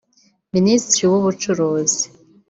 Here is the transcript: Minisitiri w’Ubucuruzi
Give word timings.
Minisitiri 0.55 1.03
w’Ubucuruzi 1.11 2.03